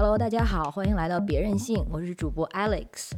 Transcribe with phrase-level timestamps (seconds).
[0.00, 3.10] Hello，大家好，欢迎来到别任性，我是主播 Alex。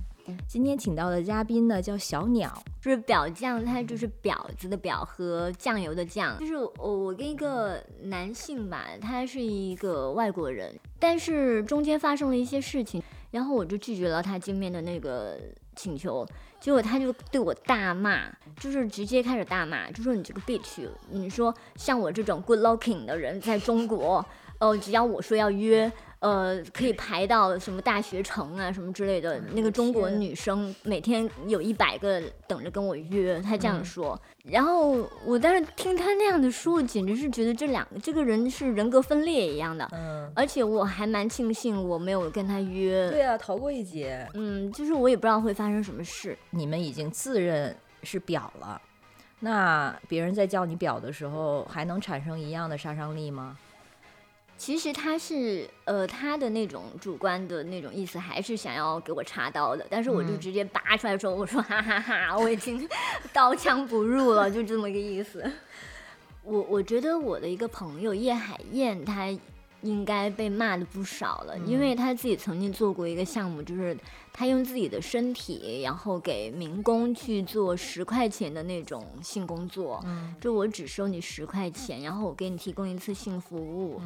[0.48, 2.50] 今天请到的嘉宾呢叫小鸟，
[2.80, 6.38] 就是表酱，它就是婊子的婊和酱油的酱。
[6.38, 15.36] 就是我我跟一个男性吧，他是一个外国人，但是中间发生了一些事情，然后我就拒绝了他见面的那个
[15.76, 16.26] 请求，
[16.60, 18.22] 结果他就对我大骂，
[18.58, 24.24] 就是直接开始大骂，就说你这个 bitch，你说像我这种 good looking 的人在中国，
[24.60, 25.92] 呃，只要我说要约。
[26.20, 29.40] 呃，可以排到什么大学城啊，什么之类的。
[29.54, 34.20] 那个中国女生每天有一百个等着跟我约，她这样说。
[34.44, 39.88] 然后我当时听她那样的说，我简直是觉得这两个这个人是人格分裂一样的。
[39.92, 40.30] 嗯。
[40.34, 43.10] 而且我还蛮庆幸我没有跟她约。
[43.10, 44.28] 对啊，逃过一劫。
[44.34, 46.36] 嗯，就是我也不知道会发生什么事。
[46.50, 48.80] 你们已经自认是表了，
[49.40, 53.56] 那别人在叫你表的时候，还能产生一样的杀伤力吗？
[54.60, 62.86] 其实他是，呃，他的那种主观的那种意思，还是想要给我插刀的，但是我就直接拔出来说，我说哈哈哈，我已经
[63.32, 65.50] 刀枪不入了，就这么个意思。
[66.44, 69.34] 我我觉得我的一个朋友叶海燕，她
[69.80, 73.96] 应该被骂的不少了，因为她自己曾经做过一个项目，就是
[74.30, 80.04] 她用自己的身体，然后给民工去做十块钱的那种性工作，
[80.38, 84.02] 就我只收你十块钱，然后我给你提供一次性服务。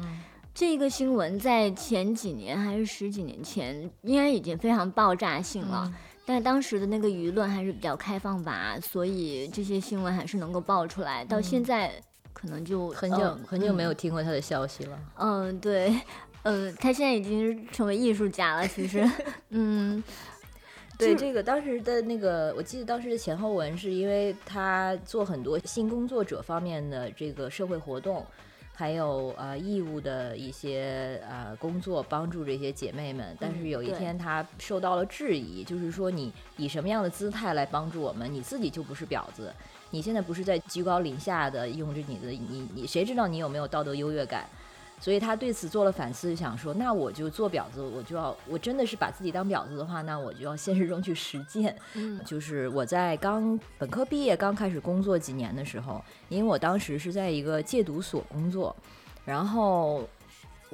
[0.55, 5.93] 这个新闻在前几年还是十几年前，应该已经非常爆炸性了。
[6.25, 11.25] 但当时的那个舆论还是比较开放吧，所以这些新闻还是能够爆出来。
[11.25, 11.91] 到现在
[12.31, 14.97] 可能就很久很久没有听过他的消息了。
[15.17, 15.93] 嗯，对，
[16.43, 18.65] 呃，他现在已经成为艺术家了。
[18.65, 19.05] 其实，
[19.51, 20.01] 嗯，
[20.97, 28.25] 对这个当时的那个，我记得当时的前后文是因为他做很多性工作者方面的这个社会活动。
[28.75, 33.35] 还有呃义务的一些呃工作，帮助这些姐妹们。
[33.39, 38.31] 但是有一天她受到了质疑，就是说你以什么样的姿态来帮助我们？
[38.31, 39.53] 你自己就不是婊子，
[39.91, 44.45] 你现在不是在居高临下的用着你的你你谁知道你有没有道德优越感？
[45.05, 51.77] 所以他对此做了反思，想说，那我就做婊子，我就要，我真的是把自己当婊子的话，那我就要现实中去实践。
[51.93, 58.75] 嗯，就是我在刚本科毕业、刚开始工作几年的时候，因为我当时是在一个戒毒所工作，
[59.25, 60.09] 然后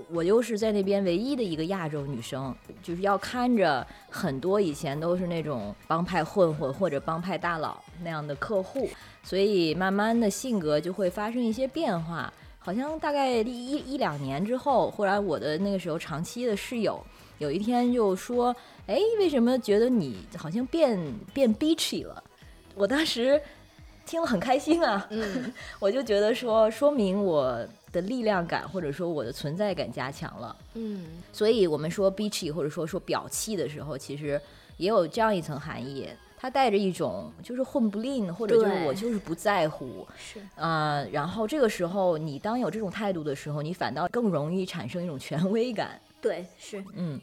[0.09, 8.89] 我又是在那边唯一的一个亚洲女生，就是要看着很多以前都是那种帮派混混或者帮派大佬那样的客户，
[9.23, 12.31] 所以慢慢的性格就会发生一些变化。
[12.63, 17.03] 好像大概一一两年之后，后来我的那个时候长期的室友
[17.39, 18.55] 有一天就说
[18.85, 20.97] ：“哎，为什么觉得你好像变
[21.33, 22.23] 变 bitchy 了？”
[22.75, 23.41] 我当时
[24.05, 25.51] 听了很开心啊，嗯，
[25.81, 34.39] 我就觉得说说明我的力量感或者说我的存在感加强了，嗯，所以我们说 bitchy 或者说说表气的时候，其实
[34.78, 36.07] 也有这样一层含义。
[36.41, 41.06] 他带着一种就是混不吝，或者就是我就是不在乎，是啊。
[41.12, 46.02] 然后这个时候，你当有这种态度的时候，你反倒更容易产生一种权威感。
[46.19, 47.22] 对，是嗯。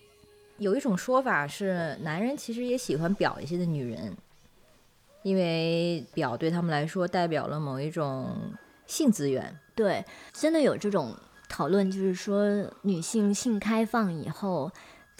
[0.58, 4.16] 有一种说法是，男人其实也喜欢表一些的女人，
[5.24, 8.36] 因为表对他们来说代表了某一种
[8.86, 9.58] 性资源。
[9.74, 11.12] 对，真的有这种
[11.48, 12.46] 讨论，就是说
[12.82, 14.70] 女性性开放以后。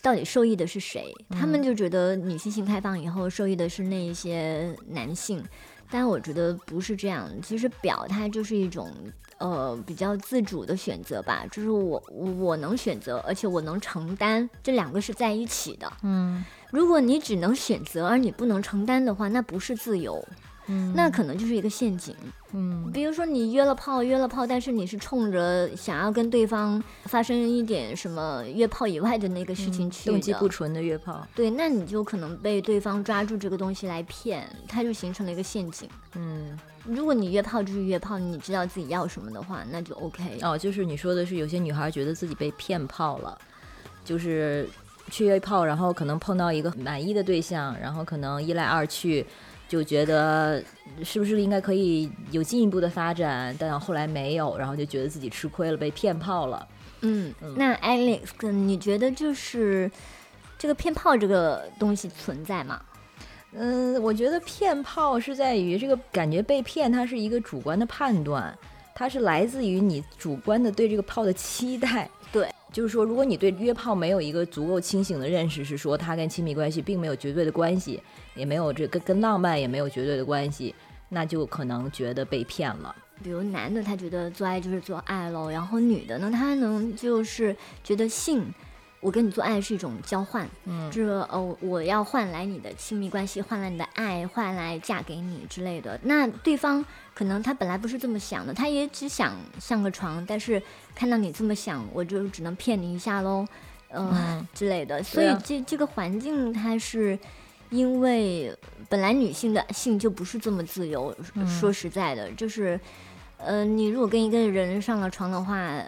[0.01, 1.13] 到底受益的是谁？
[1.31, 5.45] 他们就觉得女性性开放以后受益的是那一些男性，
[5.91, 7.29] 但我觉得不是这样。
[7.43, 8.93] 其实表它就是一种
[9.39, 15.93] 呃比较自主的选择吧，就是我我能选择，而且我能承担，这两个是在一起的。
[16.03, 20.25] 嗯，如果你只能选择而你不能承担的话，那不是自由。
[20.95, 22.15] 那可能就是一个陷阱。
[22.53, 31.27] 嗯，比如说你约了炮，约了炮，但是你是冲着想要跟对方发生一点什么约炮以外的那个事情去的，动机不纯的约炮。
[31.35, 35.89] 对，那你就可能被对方抓住这个东西来骗，它就形成了一个陷阱。
[36.15, 40.39] 嗯，如果你约炮就是约炮，你知道自己要什么的话，那就 OK。
[40.41, 43.39] 哦，就是你说的是有些女孩觉得自己被骗炮了，
[44.05, 44.67] 就是
[45.11, 49.27] 去约炮，然后可能碰到一个满意的对象，然后可能一来二去。
[49.69, 50.65] 就觉得
[51.05, 56.67] 是不是应该可以有进一步的发展，但后来没有，然后就觉得自己吃亏了，被骗炮了。
[57.03, 59.91] 嗯，那 Alex，你觉得就是
[60.57, 62.81] 这个骗炮这个东西存在吗？
[63.53, 68.57] 嗯，我觉得骗炮是在于这个感觉被骗，它是一个主观的判断，
[68.95, 72.09] 它是来自于你主观的对这个炮的期待。
[72.33, 72.49] 对。
[72.73, 78.03] 就是说，如果你对约炮没有一个足够清醒的认识，是说它跟亲密关系并没有绝对的关系，
[78.35, 80.75] 也没有这跟跟浪漫也没有绝对的关系，
[81.09, 82.95] 那就可能觉得被骗了。
[83.23, 88.45] 比如男的他觉得做爱就是做爱喽，然后女的呢，她能就是觉得性
[89.01, 95.99] 我跟你做爱是一种交换，嗯就是哦，我要换来你的亲密关系，换来你的爱，换来嫁给你之类的。
[96.03, 96.85] 那对方
[97.15, 100.63] 可能他本来不是这么想的，他也只想上个床，但是
[100.95, 103.47] 看到你这么想，我就只能骗你一下喽，
[103.89, 105.03] 呃、嗯之类的。
[105.03, 107.19] 所以这这个环境它是。
[107.71, 108.51] 因为
[108.89, 112.81] 本来女性的性就不是这么自由，嗯说实在的，就是，
[113.37, 115.79] 呃，你如果跟一个人上了床的话，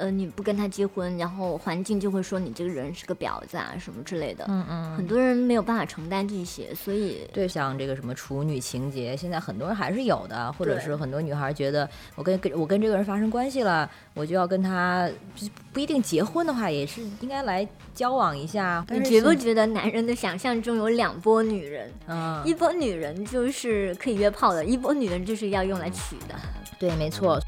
[0.00, 4.46] 呃，你不跟他结婚，然后环境就会说你这个人是个婊子啊什么之类的。
[4.48, 18.84] 嗯嗯，很多人没有办法承担这些，所以对，像这个什么处女情节，现在很多人还是有的，或者是很多女孩觉得我跟跟我跟这个人发生关系了，我就要跟他不不一定结婚的话，也是应该来交往一下。
[18.88, 21.92] 你觉不觉得男人的想象中有两波女人？
[22.08, 26.34] 嗯，一波女人就是可以约炮的，一波女人就是要用来娶的。
[26.78, 27.38] 对，没错。